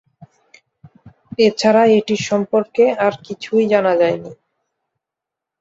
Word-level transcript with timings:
এছাড়া 1.39 1.83
এটির 1.91 2.21
সম্পর্কে 2.29 2.83
আর 3.05 3.13
কিছুই 3.25 3.63
জানা 3.71 3.93
যায়নি। 3.95 4.31